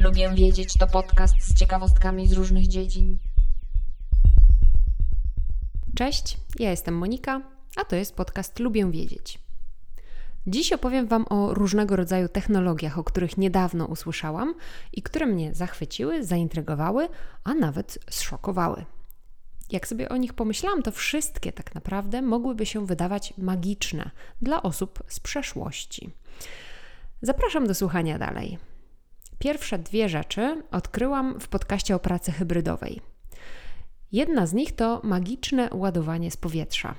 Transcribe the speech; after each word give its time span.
Lubię 0.00 0.30
wiedzieć 0.34 0.74
to 0.74 0.86
podcast 0.86 1.34
z 1.40 1.54
ciekawostkami 1.54 2.28
z 2.28 2.32
różnych 2.32 2.66
dziedzin. 2.66 3.18
Cześć, 5.96 6.38
ja 6.58 6.70
jestem 6.70 6.94
Monika, 6.94 7.40
a 7.76 7.84
to 7.84 7.96
jest 7.96 8.16
podcast 8.16 8.58
Lubię 8.58 8.90
wiedzieć. 8.90 9.38
Dziś 10.46 10.72
opowiem 10.72 11.06
Wam 11.06 11.24
o 11.30 11.54
różnego 11.54 11.96
rodzaju 11.96 12.28
technologiach, 12.28 12.98
o 12.98 13.04
których 13.04 13.38
niedawno 13.38 13.86
usłyszałam 13.86 14.54
i 14.92 15.02
które 15.02 15.26
mnie 15.26 15.54
zachwyciły, 15.54 16.24
zaintrygowały, 16.24 17.08
a 17.44 17.54
nawet 17.54 17.98
zszokowały. 18.10 18.84
Jak 19.70 19.88
sobie 19.88 20.08
o 20.08 20.16
nich 20.16 20.34
pomyślałam, 20.34 20.82
to 20.82 20.92
wszystkie 20.92 21.52
tak 21.52 21.74
naprawdę 21.74 22.22
mogłyby 22.22 22.66
się 22.66 22.86
wydawać 22.86 23.34
magiczne 23.38 24.10
dla 24.42 24.62
osób 24.62 25.02
z 25.08 25.20
przeszłości. 25.20 26.10
Zapraszam 27.22 27.66
do 27.66 27.74
słuchania 27.74 28.18
dalej. 28.18 28.58
Pierwsze 29.38 29.78
dwie 29.78 30.08
rzeczy 30.08 30.62
odkryłam 30.70 31.40
w 31.40 31.48
podcaście 31.48 31.94
o 31.94 31.98
pracy 31.98 32.32
hybrydowej. 32.32 33.00
Jedna 34.12 34.46
z 34.46 34.52
nich 34.52 34.72
to 34.76 35.00
magiczne 35.04 35.68
ładowanie 35.72 36.30
z 36.30 36.36
powietrza. 36.36 36.94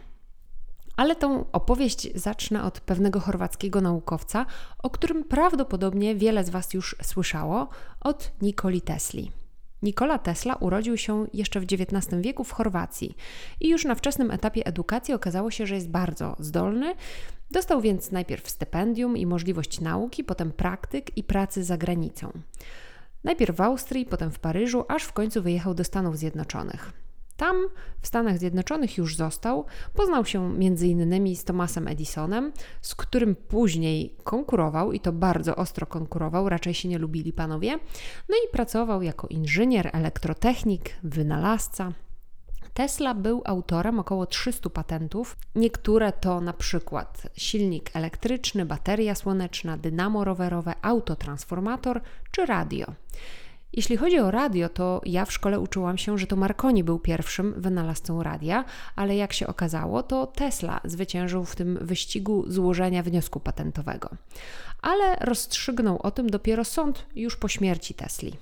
Ale 0.98 1.16
tą 1.16 1.52
opowieść 1.52 2.08
zacznę 2.16 2.64
od 2.64 2.80
pewnego 2.80 3.20
chorwackiego 3.20 3.82
naukowca, 3.82 4.46
o 4.84 4.90
którym 4.90 5.24
prawdopodobnie 5.24 6.16
wiele 6.16 6.44
z 6.44 6.50
Was 6.50 6.74
już 6.74 6.96
słyszało, 7.02 7.70
od 8.00 8.32
Nikoli 8.42 8.82
Tesli. 8.82 9.32
Nikola 9.82 10.18
Tesla 10.18 10.56
urodził 10.56 10.98
się 10.98 11.28
jeszcze 11.34 11.60
w 11.60 11.64
XIX 11.64 12.22
wieku 12.22 12.44
w 12.44 12.52
Chorwacji 12.52 13.16
i 13.60 13.70
już 13.70 13.86
na 13.86 13.96
wczesnym 13.96 14.32
etapie 14.32 14.66
edukacji 14.66 15.14
okazało 15.14 15.52
się, 15.52 15.68
że 15.68 15.76
jest 15.76 15.90
bardzo 15.90 16.36
zdolny. 16.40 16.96
Dostał 17.52 17.82
więc 17.82 18.12
najpierw 18.12 18.50
stypendium 18.50 19.18
i 19.18 19.26
możliwość 19.26 19.82
nauki, 19.82 20.24
potem 20.24 20.52
praktyk 20.52 21.18
i 21.18 21.24
pracy 21.24 21.64
za 21.64 21.78
granicą. 21.78 22.32
Najpierw 23.24 23.56
w 23.56 23.62
Austrii, 23.62 24.06
potem 24.06 24.32
w 24.32 24.40
Paryżu, 24.40 24.86
aż 24.88 25.04
w 25.04 25.14
końcu 25.14 25.42
wyjechał 25.42 25.74
do 25.74 25.84
Stanów 25.84 26.18
Zjednoczonych. 26.18 26.94
Tam, 27.40 27.68
w 28.02 28.08
Stanach 28.08 28.40
Zjednoczonych, 28.40 28.98
już 28.98 29.16
został. 29.16 29.66
Poznał 29.94 30.26
się 30.26 30.64
innymi 30.82 31.36
z 31.36 31.44
Thomasem 31.44 31.88
Edisonem, 31.88 32.52
z 32.82 32.96
którym 32.96 33.36
później 33.36 34.16
konkurował 34.24 34.92
i 34.92 35.00
to 35.00 35.12
bardzo 35.12 35.56
ostro 35.56 35.86
konkurował, 35.86 36.50
raczej 36.50 36.74
się 36.74 36.90
nie 36.90 36.98
lubili 36.98 37.34
panowie. 37.34 37.80
No 38.30 38.36
i 38.36 38.52
pracował 38.52 39.02
jako 39.02 39.28
inżynier, 39.28 39.90
elektrotechnik, 39.94 40.90
wynalazca. 41.04 41.92
Tesla 42.74 43.14
był 43.14 43.42
autorem 43.46 44.00
około 44.00 44.26
300 44.26 44.70
patentów. 44.70 45.38
Niektóre 45.56 46.12
to 46.12 46.42
na 46.42 46.54
przykład 46.54 47.28
silnik 47.38 47.90
elektryczny, 47.94 48.66
bateria 48.66 49.16
słoneczna, 49.16 49.78
dynamo 49.78 50.24
rowerowe, 50.24 50.74
autotransformator 50.82 52.02
czy 52.32 52.46
radio. 52.46 52.94
Jeśli 53.74 53.98
chodzi 53.98 54.20
o 54.20 54.32
radio, 54.32 54.70
to 54.70 55.02
ja 55.06 55.26
w 55.26 55.34
szkole 55.34 55.60
uczyłam 55.60 55.98
się, 55.98 56.18
że 56.18 56.28
to 56.28 56.36
Marconi 56.36 56.84
był 56.84 57.00
pierwszym 57.00 57.54
wynalazcą 57.58 58.24
radia, 58.24 58.66
ale 58.96 59.16
jak 59.16 59.34
się 59.34 59.48
okazało, 59.48 60.04
to 60.04 60.28
Tesla 60.28 60.82
zwyciężył 60.86 61.46
w 61.46 61.56
tym 61.56 61.78
wyścigu 61.82 62.44
złożenia 62.48 63.04
wniosku 63.04 63.40
patentowego. 63.40 64.10
Ale 64.82 65.16
rozstrzygnął 65.16 66.00
o 66.02 66.12
tym 66.12 66.30
dopiero 66.30 66.66
sąd 66.66 67.06
już 67.16 67.36
po 67.38 67.48
śmierci 67.48 67.94
Tesli. 67.94 68.36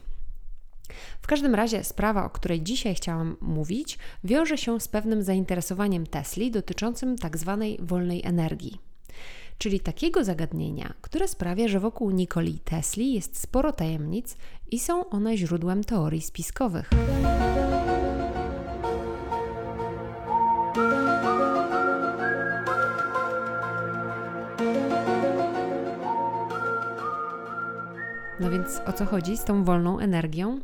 W 1.22 1.28
każdym 1.28 1.56
razie 1.56 1.84
sprawa, 1.84 2.25
o 2.25 2.30
której 2.30 2.62
dzisiaj 2.62 2.95
chciałam 2.95 3.38
mówić, 3.41 3.97
wiąże 4.23 4.58
się 4.58 4.80
z 4.80 4.88
pewnym 4.88 5.23
zainteresowaniem 5.23 6.08
Tesli 6.08 6.52
dotyczącym 6.52 7.17
tak 7.17 7.38
zwanej 7.38 7.80
wolnej 7.81 8.22
energii 8.25 8.80
czyli 9.58 9.80
takiego 9.80 10.23
zagadnienia, 10.23 10.94
które 11.02 11.27
sprawia, 11.27 11.67
że 11.67 11.80
wokół 11.80 12.11
Nikoli 12.11 12.59
Tesli 12.59 13.13
jest 13.13 13.39
sporo 13.39 13.72
tajemnic 13.72 14.38
i 14.72 14.80
są 14.80 15.09
one 15.09 15.38
źródłem 15.38 15.83
teorii 15.83 16.22
spiskowych. 16.22 16.89
No 28.39 28.51
więc 28.51 28.81
o 28.85 28.94
co 28.94 29.06
chodzi 29.06 29.38
z 29.38 29.44
tą 29.44 29.63
wolną 29.63 30.00
energią? 30.00 30.59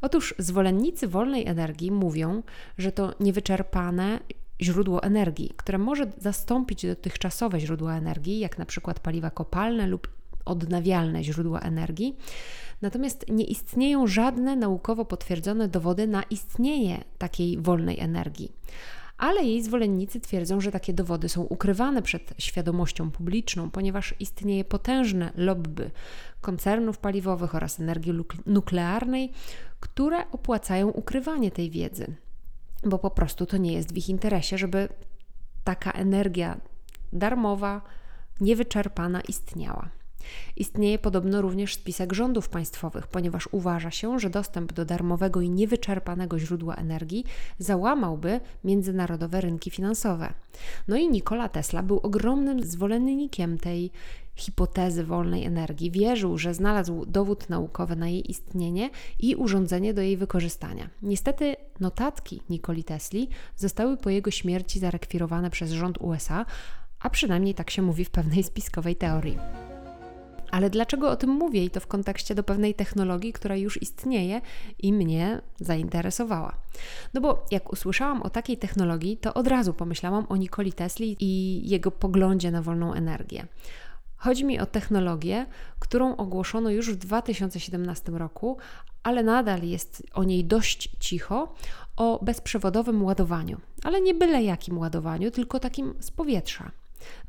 Otóż 0.00 0.34
zwolennicy 0.38 1.08
wolnej 1.08 1.46
energii 1.46 1.90
mówią, 1.90 2.42
że 2.78 2.92
to 2.92 3.14
niewyczerpane 3.20 4.20
źródło 4.60 5.02
energii, 5.02 5.52
które 5.56 5.78
może 5.78 6.06
zastąpić 6.18 6.86
dotychczasowe 6.86 7.60
źródła 7.60 7.96
energii, 7.96 8.38
jak 8.38 8.58
na 8.58 8.66
przykład 8.66 9.00
paliwa 9.00 9.30
kopalne 9.30 9.86
lub 9.86 10.08
odnawialne 10.44 11.24
źródła 11.24 11.60
energii. 11.60 12.16
Natomiast 12.82 13.24
nie 13.28 13.44
istnieją 13.44 14.06
żadne 14.06 14.56
naukowo 14.56 15.04
potwierdzone 15.04 15.68
dowody 15.68 16.06
na 16.06 16.22
istnienie 16.22 17.04
takiej 17.18 17.58
wolnej 17.58 18.00
energii. 18.00 18.52
Ale 19.18 19.44
jej 19.44 19.62
zwolennicy 19.62 20.20
twierdzą, 20.20 20.60
że 20.60 20.72
takie 20.72 20.92
dowody 20.92 21.28
są 21.28 21.42
ukrywane 21.42 22.02
przed 22.02 22.34
świadomością 22.38 23.10
publiczną, 23.10 23.70
ponieważ 23.70 24.14
istnieje 24.20 24.64
potężne 24.64 25.32
lobby 25.36 25.90
koncernów 26.40 26.98
paliwowych 26.98 27.54
oraz 27.54 27.80
energii 27.80 28.12
nuklearnej, 28.46 29.32
które 29.80 30.30
opłacają 30.30 30.88
ukrywanie 30.88 31.50
tej 31.50 31.70
wiedzy 31.70 32.16
bo 32.86 32.98
po 32.98 33.10
prostu 33.10 33.46
to 33.46 33.56
nie 33.56 33.72
jest 33.72 33.92
w 33.92 33.96
ich 33.96 34.08
interesie, 34.08 34.58
żeby 34.58 34.88
taka 35.64 35.90
energia 35.90 36.60
darmowa, 37.12 37.82
niewyczerpana 38.40 39.20
istniała. 39.20 39.88
Istnieje 40.56 40.98
podobno 40.98 41.42
również 41.42 41.74
spisek 41.74 42.12
rządów 42.12 42.48
państwowych, 42.48 43.06
ponieważ 43.06 43.48
uważa 43.52 43.90
się, 43.90 44.18
że 44.18 44.30
dostęp 44.30 44.72
do 44.72 44.84
darmowego 44.84 45.40
i 45.40 45.50
niewyczerpanego 45.50 46.38
źródła 46.38 46.74
energii 46.74 47.24
załamałby 47.58 48.40
międzynarodowe 48.64 49.40
rynki 49.40 49.70
finansowe. 49.70 50.32
No 50.88 50.96
i 50.96 51.08
Nikola 51.08 51.48
Tesla 51.48 51.82
był 51.82 51.98
ogromnym 51.98 52.64
zwolennikiem 52.64 53.58
tej 53.58 53.90
hipotezy 54.36 55.04
wolnej 55.04 55.44
energii. 55.44 55.90
Wierzył, 55.90 56.38
że 56.38 56.54
znalazł 56.54 57.06
dowód 57.06 57.48
naukowy 57.48 57.96
na 57.96 58.08
jej 58.08 58.30
istnienie 58.30 58.90
i 59.20 59.36
urządzenie 59.36 59.94
do 59.94 60.02
jej 60.02 60.16
wykorzystania. 60.16 60.90
Niestety 61.02 61.56
notatki 61.80 62.42
Nikoli 62.50 62.84
Tesli 62.84 63.28
zostały 63.56 63.96
po 63.96 64.10
jego 64.10 64.30
śmierci 64.30 64.78
zarekwirowane 64.78 65.50
przez 65.50 65.70
rząd 65.70 65.98
USA, 65.98 66.46
a 67.00 67.10
przynajmniej 67.10 67.54
tak 67.54 67.70
się 67.70 67.82
mówi 67.82 68.04
w 68.04 68.10
pewnej 68.10 68.42
spiskowej 68.42 68.96
teorii. 68.96 69.38
Ale 70.54 70.70
dlaczego 70.70 71.10
o 71.10 71.16
tym 71.16 71.30
mówię 71.30 71.64
i 71.64 71.70
to 71.70 71.80
w 71.80 71.86
kontekście 71.86 72.34
do 72.34 72.42
pewnej 72.42 72.74
technologii, 72.74 73.32
która 73.32 73.56
już 73.56 73.82
istnieje 73.82 74.40
i 74.78 74.92
mnie 74.92 75.40
zainteresowała? 75.60 76.56
No 77.14 77.20
bo 77.20 77.44
jak 77.50 77.72
usłyszałam 77.72 78.22
o 78.22 78.30
takiej 78.30 78.56
technologii, 78.56 79.16
to 79.16 79.34
od 79.34 79.46
razu 79.46 79.74
pomyślałam 79.74 80.26
o 80.28 80.36
Nikoli 80.36 80.72
Tesli 80.72 81.16
i 81.20 81.62
jego 81.68 81.90
poglądzie 81.90 82.50
na 82.50 82.62
wolną 82.62 82.92
energię. 82.92 83.46
Chodzi 84.16 84.44
mi 84.44 84.60
o 84.60 84.66
technologię, 84.66 85.46
którą 85.78 86.16
ogłoszono 86.16 86.70
już 86.70 86.92
w 86.92 86.96
2017 86.96 88.12
roku, 88.12 88.56
ale 89.02 89.22
nadal 89.22 89.62
jest 89.62 90.02
o 90.12 90.24
niej 90.24 90.44
dość 90.44 90.96
cicho, 91.00 91.54
o 91.96 92.24
bezprzewodowym 92.24 93.04
ładowaniu. 93.04 93.60
Ale 93.84 94.00
nie 94.00 94.14
byle 94.14 94.42
jakim 94.42 94.78
ładowaniu, 94.78 95.30
tylko 95.30 95.60
takim 95.60 95.94
z 96.00 96.10
powietrza. 96.10 96.70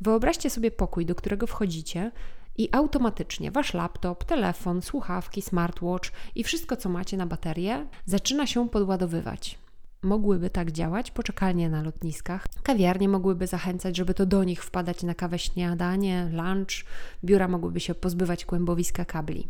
Wyobraźcie 0.01 0.49
sobie 0.49 0.71
pokój, 0.71 1.05
do 1.05 1.15
którego 1.15 1.47
wchodzicie 1.47 2.11
i 2.57 2.69
automatycznie 2.71 3.51
wasz 3.51 3.73
laptop, 3.73 4.23
telefon, 4.23 4.81
słuchawki, 4.81 5.41
smartwatch 5.41 6.11
i 6.35 6.43
wszystko, 6.43 6.75
co 6.75 6.89
macie 6.89 7.17
na 7.17 7.25
baterię, 7.25 7.87
zaczyna 8.05 8.47
się 8.47 8.69
podładowywać 8.69 9.57
mogłyby 10.05 10.49
tak 10.49 10.71
działać, 10.71 11.11
poczekalnie 11.11 11.69
na 11.69 11.81
lotniskach. 11.81 12.45
Kawiarnie 12.63 13.09
mogłyby 13.09 13.47
zachęcać, 13.47 13.97
żeby 13.97 14.13
to 14.13 14.25
do 14.25 14.43
nich 14.43 14.63
wpadać 14.63 15.03
na 15.03 15.15
kawę 15.15 15.39
śniadanie, 15.39 16.29
lunch, 16.31 16.85
biura 17.23 17.47
mogłyby 17.47 17.79
się 17.79 17.95
pozbywać 17.95 18.45
kłębowiska 18.45 19.05
kabli. 19.05 19.47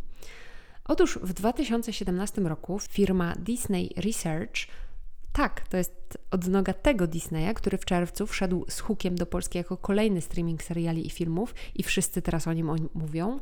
Otóż 0.88 1.20
w 1.24 1.34
2017 1.34 2.42
roku 2.42 2.80
firma 2.80 3.34
Disney 3.40 3.94
Research 3.98 4.56
tak, 5.36 5.68
to 5.68 5.78
jest 5.78 6.18
odnoga 6.32 6.74
tego 6.74 7.08
Disneya, 7.08 7.54
który 7.54 7.78
w 7.78 7.86
czerwcu 7.86 8.28
wszedł 8.28 8.66
z 8.70 8.80
hukiem 8.80 9.16
do 9.16 9.26
Polski 9.26 9.58
jako 9.58 9.78
kolejny 9.78 10.22
streaming 10.22 10.64
seriali 10.64 11.08
i 11.08 11.10
filmów 11.10 11.56
i 11.76 11.84
wszyscy 11.84 12.22
teraz 12.22 12.48
o 12.48 12.54
nim 12.54 12.90
mówią. 12.94 13.40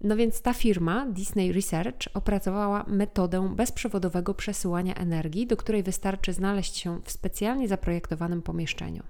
No 0.00 0.16
więc 0.16 0.42
ta 0.42 0.54
firma, 0.54 1.06
Disney 1.06 1.52
Research, 1.52 2.08
opracowała 2.14 2.84
metodę 2.88 3.54
bezprzewodowego 3.56 4.34
przesyłania 4.34 4.94
energii, 4.94 5.46
do 5.46 5.56
której 5.56 5.82
wystarczy 5.82 6.32
znaleźć 6.32 6.76
się 6.76 7.00
w 7.04 7.10
specjalnie 7.10 7.68
zaprojektowanym 7.68 8.42
pomieszczeniu. 8.42 9.02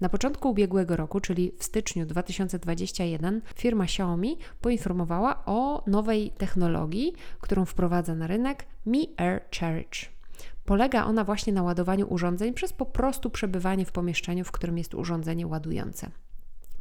Na 0.00 0.08
początku 0.08 0.50
ubiegłego 0.50 0.96
roku, 0.96 1.20
czyli 1.20 1.52
w 1.58 1.64
styczniu 1.64 2.06
2021, 2.06 3.42
firma 3.56 3.84
Xiaomi 3.84 4.38
poinformowała 4.60 5.42
o 5.46 5.84
nowej 5.86 6.30
technologii, 6.30 7.12
którą 7.40 7.64
wprowadza 7.64 8.14
na 8.14 8.26
rynek 8.26 8.66
Mi 8.86 9.14
Air 9.16 9.40
Charge. 9.60 10.17
Polega 10.64 11.04
ona 11.04 11.24
właśnie 11.24 11.52
na 11.52 11.62
ładowaniu 11.62 12.06
urządzeń 12.12 12.54
przez 12.54 12.72
po 12.72 12.86
prostu 12.86 13.30
przebywanie 13.30 13.84
w 13.84 13.92
pomieszczeniu, 13.92 14.44
w 14.44 14.52
którym 14.52 14.78
jest 14.78 14.94
urządzenie 14.94 15.46
ładujące. 15.46 16.10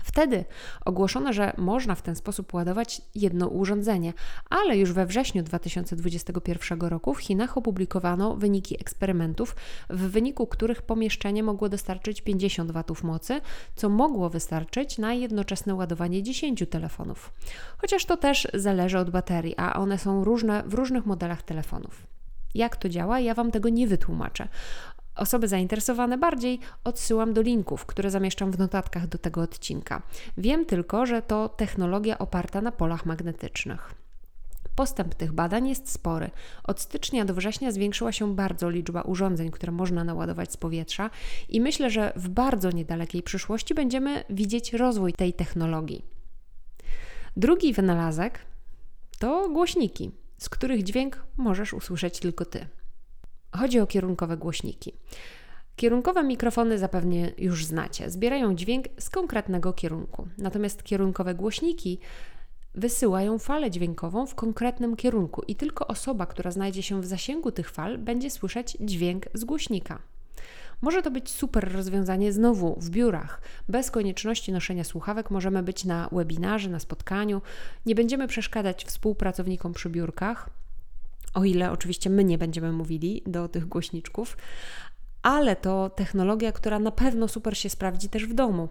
Wtedy 0.07 0.45
ogłoszono, 0.85 1.33
że 1.33 1.53
można 1.57 1.95
w 1.95 2.01
ten 2.01 2.15
sposób 2.15 2.53
ładować 2.53 3.01
jedno 3.15 3.47
urządzenie, 3.47 4.13
ale 4.49 4.77
już 4.77 4.93
we 4.93 5.05
wrześniu 5.05 5.43
2021 5.43 6.81
roku 6.81 7.13
w 7.13 7.19
Chinach 7.19 7.57
opublikowano 7.57 8.35
wyniki 8.35 8.81
eksperymentów, 8.81 9.55
w 9.89 9.99
wyniku 9.99 10.47
których 10.47 10.81
pomieszczenie 10.81 11.43
mogło 11.43 11.69
dostarczyć 11.69 12.21
50 12.21 12.71
W 12.71 13.03
mocy, 13.03 13.41
co 13.75 13.89
mogło 13.89 14.29
wystarczyć 14.29 14.97
na 14.97 15.13
jednoczesne 15.13 15.75
ładowanie 15.75 16.23
10 16.23 16.63
telefonów. 16.69 17.33
Chociaż 17.77 18.05
to 18.05 18.17
też 18.17 18.47
zależy 18.53 18.99
od 18.99 19.09
baterii, 19.09 19.55
a 19.57 19.73
one 19.73 19.97
są 19.97 20.23
różne 20.23 20.63
w 20.65 20.73
różnych 20.73 21.05
modelach 21.05 21.41
telefonów. 21.41 22.16
Jak 22.57 22.75
to 22.75 22.89
działa, 22.89 23.19
ja 23.19 23.33
Wam 23.33 23.51
tego 23.51 23.69
nie 23.69 23.87
wytłumaczę. 23.87 24.47
Osoby 25.15 25.47
zainteresowane 25.47 26.17
bardziej 26.17 26.59
odsyłam 26.83 27.33
do 27.33 27.41
linków, 27.41 27.85
które 27.85 28.11
zamieszczam 28.11 28.51
w 28.51 28.59
notatkach 28.59 29.07
do 29.07 29.17
tego 29.17 29.41
odcinka. 29.41 30.01
Wiem 30.37 30.65
tylko, 30.65 31.05
że 31.05 31.21
to 31.21 31.49
technologia 31.49 32.17
oparta 32.17 32.61
na 32.61 32.71
polach 32.71 33.05
magnetycznych. 33.05 33.93
Postęp 34.75 35.15
tych 35.15 35.33
badań 35.33 35.69
jest 35.69 35.91
spory. 35.91 36.29
Od 36.63 36.81
stycznia 36.81 37.25
do 37.25 37.33
września 37.33 37.71
zwiększyła 37.71 38.11
się 38.11 38.35
bardzo 38.35 38.69
liczba 38.69 39.01
urządzeń, 39.01 39.51
które 39.51 39.71
można 39.71 40.03
naładować 40.03 40.51
z 40.51 40.57
powietrza, 40.57 41.09
i 41.49 41.61
myślę, 41.61 41.89
że 41.89 42.13
w 42.15 42.29
bardzo 42.29 42.71
niedalekiej 42.71 43.23
przyszłości 43.23 43.73
będziemy 43.73 44.23
widzieć 44.29 44.73
rozwój 44.73 45.13
tej 45.13 45.33
technologii. 45.33 46.05
Drugi 47.37 47.73
wynalazek 47.73 48.39
to 49.19 49.49
głośniki, 49.49 50.11
z 50.37 50.49
których 50.49 50.83
dźwięk 50.83 51.23
możesz 51.37 51.73
usłyszeć 51.73 52.19
tylko 52.19 52.45
ty. 52.45 52.67
Chodzi 53.51 53.79
o 53.79 53.87
kierunkowe 53.87 54.37
głośniki. 54.37 54.93
Kierunkowe 55.75 56.23
mikrofony 56.23 56.77
zapewne 56.77 57.31
już 57.37 57.65
znacie. 57.65 58.09
Zbierają 58.09 58.55
dźwięk 58.55 58.85
z 58.99 59.09
konkretnego 59.09 59.73
kierunku. 59.73 60.27
Natomiast 60.37 60.83
kierunkowe 60.83 61.35
głośniki 61.35 61.99
wysyłają 62.75 63.39
falę 63.39 63.71
dźwiękową 63.71 64.25
w 64.25 64.35
konkretnym 64.35 64.95
kierunku 64.95 65.41
i 65.47 65.55
tylko 65.55 65.87
osoba, 65.87 66.25
która 66.25 66.51
znajdzie 66.51 66.83
się 66.83 67.01
w 67.01 67.05
zasięgu 67.05 67.51
tych 67.51 67.69
fal, 67.69 67.97
będzie 67.97 68.29
słyszeć 68.29 68.77
dźwięk 68.79 69.25
z 69.33 69.45
głośnika. 69.45 69.99
Może 70.81 71.01
to 71.01 71.11
być 71.11 71.29
super 71.29 71.73
rozwiązanie 71.73 72.33
znowu 72.33 72.79
w 72.79 72.89
biurach. 72.89 73.41
Bez 73.69 73.91
konieczności 73.91 74.51
noszenia 74.51 74.83
słuchawek 74.83 75.31
możemy 75.31 75.63
być 75.63 75.85
na 75.85 76.09
webinarze, 76.11 76.69
na 76.69 76.79
spotkaniu. 76.79 77.41
Nie 77.85 77.95
będziemy 77.95 78.27
przeszkadzać 78.27 78.85
współpracownikom 78.85 79.73
przy 79.73 79.89
biurkach, 79.89 80.49
o 81.33 81.43
ile 81.43 81.71
oczywiście 81.71 82.09
my 82.09 82.23
nie 82.23 82.37
będziemy 82.37 82.71
mówili 82.71 83.21
do 83.25 83.47
tych 83.47 83.65
głośniczków, 83.65 84.37
ale 85.21 85.55
to 85.55 85.89
technologia, 85.89 86.51
która 86.51 86.79
na 86.79 86.91
pewno 86.91 87.27
super 87.27 87.57
się 87.57 87.69
sprawdzi 87.69 88.09
też 88.09 88.25
w 88.25 88.33
domu 88.33 88.69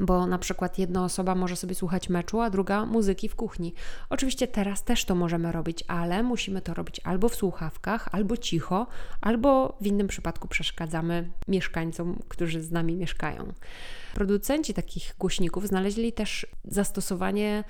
bo 0.00 0.26
na 0.26 0.38
przykład 0.38 0.78
jedna 0.78 1.04
osoba 1.04 1.34
może 1.34 1.56
sobie 1.56 1.74
słuchać 1.74 2.08
meczu, 2.08 2.40
a 2.40 2.50
druga 2.50 2.86
muzyki 2.86 3.28
w 3.28 3.34
kuchni. 3.34 3.74
Oczywiście 4.10 4.48
teraz 4.48 4.84
też 4.84 5.04
to 5.04 5.14
możemy 5.14 5.52
robić, 5.52 5.84
ale 5.88 6.22
musimy 6.22 6.62
to 6.62 6.74
robić 6.74 7.00
albo 7.04 7.28
w 7.28 7.34
słuchawkach, 7.34 8.08
albo 8.12 8.36
cicho, 8.36 8.86
albo 9.20 9.76
w 9.80 9.86
innym 9.86 10.08
przypadku 10.08 10.48
przeszkadzamy 10.48 11.30
mieszkańcom, 11.48 12.18
którzy 12.28 12.62
z 12.62 12.70
nami 12.70 12.96
mieszkają. 12.96 13.52
Producenci 14.14 14.74
takich 14.74 15.14
głośników 15.18 15.66
znaleźli 15.66 16.12
też 16.12 16.46
zastosowanie 16.64 17.64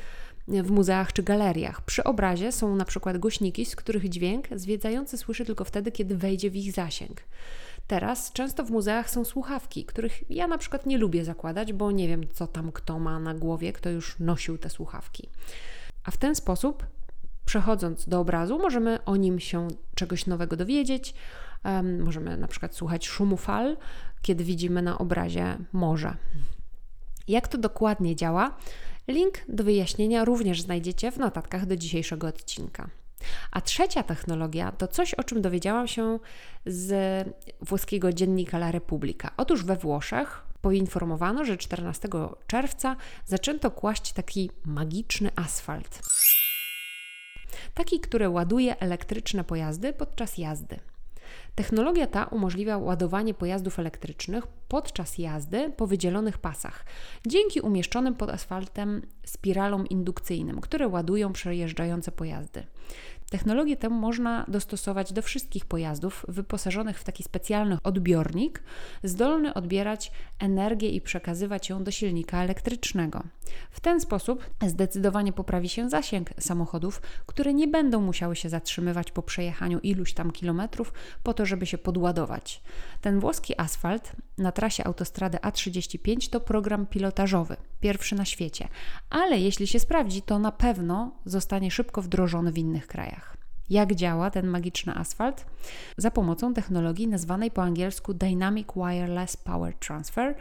w 0.48 0.70
muzeach 0.70 1.12
czy 1.12 1.22
galeriach. 1.22 1.82
Przy 1.82 2.04
obrazie 2.04 2.52
są 2.52 2.76
na 2.76 2.84
przykład 2.84 3.18
głośniki, 3.18 3.66
z 3.66 3.76
których 3.76 4.08
dźwięk 4.08 4.48
zwiedzający 4.56 5.18
słyszy 5.18 5.44
tylko 5.44 5.64
wtedy, 5.64 5.92
kiedy 5.92 6.16
wejdzie 6.16 6.50
w 6.50 6.56
ich 6.56 6.72
zasięg. 6.72 7.22
Teraz 7.86 8.32
często 8.32 8.64
w 8.64 8.70
muzeach 8.70 9.10
są 9.10 9.24
słuchawki, 9.24 9.84
których 9.84 10.30
ja 10.30 10.46
na 10.46 10.58
przykład 10.58 10.86
nie 10.86 10.98
lubię 10.98 11.24
zakładać, 11.24 11.72
bo 11.72 11.90
nie 11.90 12.08
wiem, 12.08 12.24
co 12.32 12.46
tam 12.46 12.72
kto 12.72 12.98
ma 12.98 13.18
na 13.18 13.34
głowie, 13.34 13.72
kto 13.72 13.90
już 13.90 14.18
nosił 14.18 14.58
te 14.58 14.70
słuchawki. 14.70 15.28
A 16.04 16.10
w 16.10 16.16
ten 16.16 16.34
sposób, 16.34 16.86
przechodząc 17.44 18.08
do 18.08 18.20
obrazu, 18.20 18.58
możemy 18.58 19.04
o 19.04 19.16
nim 19.16 19.40
się 19.40 19.68
czegoś 19.94 20.26
nowego 20.26 20.56
dowiedzieć. 20.56 21.14
Um, 21.64 22.02
możemy 22.02 22.36
na 22.36 22.48
przykład 22.48 22.74
słuchać 22.74 23.06
szumu 23.06 23.36
fal, 23.36 23.76
kiedy 24.22 24.44
widzimy 24.44 24.82
na 24.82 24.98
obrazie 24.98 25.56
morze. 25.72 26.16
Jak 27.28 27.48
to 27.48 27.58
dokładnie 27.58 28.16
działa? 28.16 28.56
Link 29.08 29.38
do 29.48 29.64
wyjaśnienia 29.64 30.24
również 30.24 30.60
znajdziecie 30.60 31.12
w 31.12 31.18
notatkach 31.18 31.66
do 31.66 31.76
dzisiejszego 31.76 32.26
odcinka. 32.26 32.88
A 33.50 33.60
trzecia 33.60 34.02
technologia 34.02 34.72
to 34.72 34.88
coś, 34.88 35.14
o 35.14 35.24
czym 35.24 35.42
dowiedziałam 35.42 35.88
się 35.88 36.18
z 36.66 37.28
włoskiego 37.60 38.12
dziennika 38.12 38.56
La 38.56 38.70
Repubblica. 38.70 39.30
Otóż 39.36 39.64
we 39.64 39.76
Włoszech 39.76 40.44
poinformowano, 40.60 41.44
że 41.44 41.56
14 41.56 42.08
czerwca 42.46 42.96
zaczęto 43.26 43.70
kłaść 43.70 44.12
taki 44.12 44.50
magiczny 44.64 45.30
asfalt. 45.36 46.02
Taki, 47.74 48.00
który 48.00 48.28
ładuje 48.28 48.78
elektryczne 48.78 49.44
pojazdy 49.44 49.92
podczas 49.92 50.38
jazdy. 50.38 50.80
Technologia 51.54 52.06
ta 52.06 52.24
umożliwia 52.24 52.78
ładowanie 52.78 53.34
pojazdów 53.34 53.78
elektrycznych 53.78 54.46
podczas 54.46 55.18
jazdy 55.18 55.72
po 55.76 55.86
wydzielonych 55.86 56.38
pasach, 56.38 56.84
dzięki 57.26 57.60
umieszczonym 57.60 58.14
pod 58.14 58.30
asfaltem 58.30 59.02
spiralom 59.26 59.86
indukcyjnym, 59.86 60.60
które 60.60 60.88
ładują 60.88 61.32
przejeżdżające 61.32 62.12
pojazdy. 62.12 62.66
Technologię 63.34 63.76
tę 63.76 63.88
można 63.88 64.44
dostosować 64.48 65.12
do 65.12 65.22
wszystkich 65.22 65.64
pojazdów 65.66 66.26
wyposażonych 66.28 66.98
w 66.98 67.04
taki 67.04 67.22
specjalny 67.22 67.78
odbiornik, 67.82 68.62
zdolny 69.04 69.54
odbierać 69.54 70.12
energię 70.38 70.90
i 70.90 71.00
przekazywać 71.00 71.68
ją 71.68 71.84
do 71.84 71.90
silnika 71.90 72.42
elektrycznego. 72.42 73.22
W 73.70 73.80
ten 73.80 74.00
sposób 74.00 74.50
zdecydowanie 74.66 75.32
poprawi 75.32 75.68
się 75.68 75.90
zasięg 75.90 76.30
samochodów, 76.40 77.02
które 77.26 77.54
nie 77.54 77.68
będą 77.68 78.00
musiały 78.00 78.36
się 78.36 78.48
zatrzymywać 78.48 79.12
po 79.12 79.22
przejechaniu 79.22 79.78
iluś 79.78 80.12
tam 80.12 80.30
kilometrów 80.30 80.92
po 81.22 81.34
to, 81.34 81.46
żeby 81.46 81.66
się 81.66 81.78
podładować. 81.78 82.62
Ten 83.00 83.20
włoski 83.20 83.60
asfalt 83.60 84.12
na 84.38 84.52
trasie 84.52 84.84
autostrady 84.84 85.38
A35 85.38 86.30
to 86.30 86.40
program 86.40 86.86
pilotażowy, 86.86 87.56
pierwszy 87.80 88.14
na 88.14 88.24
świecie, 88.24 88.68
ale 89.10 89.38
jeśli 89.38 89.66
się 89.66 89.80
sprawdzi, 89.80 90.22
to 90.22 90.38
na 90.38 90.52
pewno 90.52 91.12
zostanie 91.24 91.70
szybko 91.70 92.02
wdrożony 92.02 92.52
w 92.52 92.58
innych 92.58 92.86
krajach. 92.86 93.23
Jak 93.70 93.94
działa 93.94 94.30
ten 94.30 94.46
magiczny 94.46 94.94
asfalt? 94.94 95.46
Za 95.96 96.10
pomocą 96.10 96.54
technologii 96.54 97.08
nazwanej 97.08 97.50
po 97.50 97.62
angielsku 97.62 98.14
Dynamic 98.14 98.68
Wireless 98.76 99.36
Power 99.36 99.74
Transfer, 99.74 100.34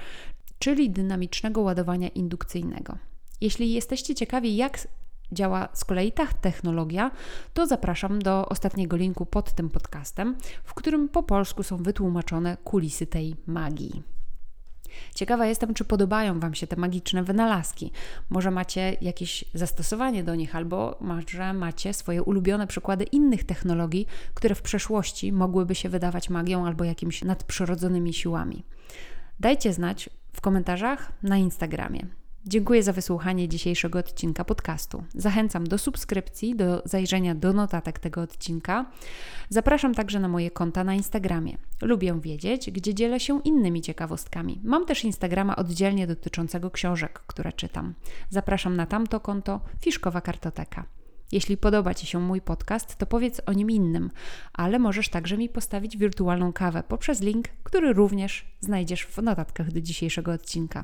czyli 0.60 0.90
dynamicznego 0.90 1.62
ładowania 1.62 2.08
indukcyjnego. 2.08 2.98
Jeśli 3.42 3.74
jesteście 3.74 4.16
ciekawi, 4.16 4.56
jak 4.56 4.88
działa 5.32 5.70
z 5.74 5.86
kolei 5.86 6.12
ta 6.12 6.28
technologia, 6.28 7.12
to 7.54 7.68
zapraszam 7.68 8.20
do 8.20 8.50
ostatniego 8.50 8.98
linku 8.98 9.26
pod 9.26 9.54
tym 9.54 9.70
podcastem, 9.70 10.36
w 10.64 10.74
którym 10.74 11.10
po 11.10 11.24
polsku 11.24 11.64
są 11.64 11.78
wytłumaczone 11.78 12.58
kulisy 12.64 13.08
tej 13.08 13.36
magii. 13.48 14.04
Ciekawa 15.16 15.46
jestem, 15.46 15.74
czy 15.74 15.86
podobają 15.86 16.40
Wam 16.40 16.56
się 16.56 16.68
te 16.68 16.76
magiczne 16.76 17.24
wynalazki. 17.24 17.92
Może 18.30 18.52
macie 18.52 18.98
jakieś 19.02 19.46
zastosowanie 19.54 20.24
do 20.24 20.36
nich, 20.36 20.56
albo 20.56 20.98
może 21.02 21.54
macie 21.54 21.94
swoje 21.94 22.24
ulubione 22.24 22.68
przykłady 22.68 23.04
innych 23.04 23.44
technologii, 23.44 24.08
które 24.34 24.56
w 24.56 24.62
przeszłości 24.62 25.32
mogłyby 25.32 25.76
się 25.76 25.90
wydawać 25.90 26.30
magią 26.30 26.68
albo 26.68 26.84
jakimiś 26.84 27.24
nadprzyrodzonymi 27.24 28.14
siłami. 28.14 28.64
Dajcie 29.40 29.74
znać 29.74 30.10
w 30.34 30.42
komentarzach 30.42 31.12
na 31.24 31.38
Instagramie. 31.38 32.23
Dziękuję 32.46 32.84
za 32.84 32.94
wysłuchanie 32.94 33.50
dzisiejszego 33.50 34.00
odcinka 34.00 34.46
podcastu. 34.46 35.04
Zachęcam 35.16 35.68
do 35.68 35.78
subskrypcji, 35.78 36.56
do 36.56 36.82
zajrzenia 36.86 37.36
do 37.36 37.54
notatek 37.54 38.00
tego 38.00 38.22
odcinka. 38.22 38.86
Zapraszam 39.50 39.94
także 39.94 40.20
na 40.20 40.28
moje 40.28 40.52
konta 40.52 40.84
na 40.84 40.94
Instagramie. 40.94 41.58
Lubię 41.82 42.20
wiedzieć, 42.22 42.72
gdzie 42.72 42.94
dzielę 42.94 43.20
się 43.20 43.42
innymi 43.44 43.82
ciekawostkami. 43.82 44.62
Mam 44.64 44.86
też 44.86 45.04
Instagrama 45.04 45.56
oddzielnie 45.56 46.08
dotyczącego 46.08 46.72
książek, 46.72 47.20
które 47.28 47.54
czytam. 47.54 47.94
Zapraszam 48.30 48.76
na 48.76 48.86
tamto 48.86 49.20
konto 49.20 49.62
Fiszkowa 49.82 50.22
Kartoteka. 50.22 50.86
Jeśli 51.32 51.58
podoba 51.58 51.94
Ci 51.94 52.08
się 52.08 52.20
mój 52.20 52.42
podcast, 52.42 52.96
to 52.96 53.06
powiedz 53.06 53.42
o 53.46 53.54
nim 53.54 53.72
innym, 53.72 54.12
ale 54.54 54.80
możesz 54.80 55.10
także 55.10 55.38
mi 55.38 55.50
postawić 55.50 55.98
wirtualną 55.98 56.54
kawę 56.54 56.84
poprzez 56.88 57.22
link, 57.22 57.48
który 57.64 57.94
również 57.94 58.46
znajdziesz 58.60 59.06
w 59.06 59.18
notatkach 59.18 59.72
do 59.72 59.82
dzisiejszego 59.82 60.32
odcinka. 60.32 60.84